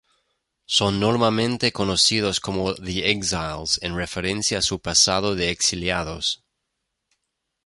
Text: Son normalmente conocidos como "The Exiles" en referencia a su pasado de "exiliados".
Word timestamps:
Son 0.65 0.99
normalmente 0.99 1.71
conocidos 1.71 2.39
como 2.39 2.73
"The 2.73 3.11
Exiles" 3.11 3.77
en 3.83 3.95
referencia 3.95 4.57
a 4.57 4.63
su 4.63 4.81
pasado 4.81 5.35
de 5.35 5.51
"exiliados". 5.51 6.43